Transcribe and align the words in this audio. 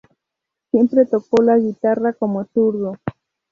Siempre 0.71 1.05
tocó 1.05 1.43
la 1.43 1.59
guitarra 1.59 2.13
como 2.13 2.43
zurdo. 2.45 2.95